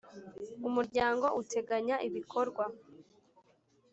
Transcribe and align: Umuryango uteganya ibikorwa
Umuryango 0.67 1.25
uteganya 1.41 1.95
ibikorwa 2.07 2.63